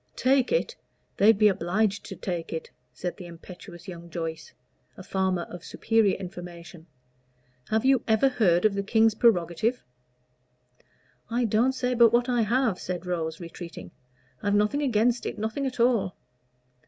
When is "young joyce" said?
3.87-4.51